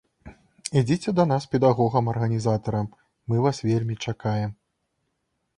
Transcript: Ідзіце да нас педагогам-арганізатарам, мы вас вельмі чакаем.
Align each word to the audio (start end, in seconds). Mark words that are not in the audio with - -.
Ідзіце 0.79 1.13
да 1.19 1.25
нас 1.31 1.43
педагогам-арганізатарам, 1.53 2.87
мы 3.33 3.47
вас 3.47 3.57
вельмі 3.69 3.95
чакаем. 4.11 4.51